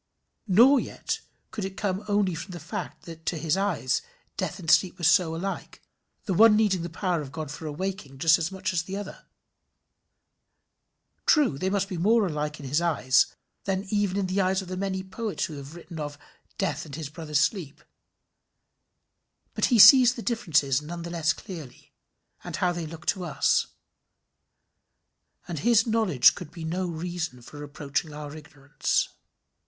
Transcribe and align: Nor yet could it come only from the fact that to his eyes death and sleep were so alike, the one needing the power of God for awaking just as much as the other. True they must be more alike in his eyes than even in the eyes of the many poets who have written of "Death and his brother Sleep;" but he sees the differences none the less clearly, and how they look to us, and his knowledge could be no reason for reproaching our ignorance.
Nor 0.47 0.79
yet 0.79 1.21
could 1.51 1.63
it 1.63 1.77
come 1.77 2.03
only 2.07 2.33
from 2.33 2.53
the 2.53 2.59
fact 2.59 3.03
that 3.03 3.23
to 3.27 3.37
his 3.37 3.55
eyes 3.55 4.01
death 4.35 4.57
and 4.57 4.71
sleep 4.71 4.97
were 4.97 5.03
so 5.03 5.35
alike, 5.35 5.79
the 6.25 6.33
one 6.33 6.55
needing 6.55 6.81
the 6.81 6.89
power 6.89 7.21
of 7.21 7.31
God 7.31 7.51
for 7.51 7.67
awaking 7.67 8.17
just 8.17 8.39
as 8.39 8.51
much 8.51 8.73
as 8.73 8.81
the 8.81 8.97
other. 8.97 9.27
True 11.27 11.59
they 11.59 11.69
must 11.69 11.87
be 11.87 11.97
more 11.99 12.25
alike 12.25 12.59
in 12.59 12.65
his 12.67 12.81
eyes 12.81 13.27
than 13.65 13.85
even 13.91 14.17
in 14.17 14.25
the 14.25 14.41
eyes 14.41 14.59
of 14.63 14.69
the 14.69 14.75
many 14.75 15.03
poets 15.03 15.45
who 15.45 15.57
have 15.57 15.75
written 15.75 15.99
of 15.99 16.17
"Death 16.57 16.83
and 16.83 16.95
his 16.95 17.09
brother 17.09 17.35
Sleep;" 17.35 17.83
but 19.53 19.65
he 19.65 19.77
sees 19.77 20.15
the 20.15 20.23
differences 20.23 20.81
none 20.81 21.03
the 21.03 21.11
less 21.11 21.31
clearly, 21.31 21.93
and 22.43 22.55
how 22.55 22.71
they 22.71 22.87
look 22.87 23.05
to 23.05 23.23
us, 23.23 23.67
and 25.47 25.59
his 25.59 25.85
knowledge 25.85 26.33
could 26.33 26.49
be 26.49 26.63
no 26.63 26.87
reason 26.87 27.43
for 27.43 27.59
reproaching 27.59 28.11
our 28.15 28.35
ignorance. 28.35 29.09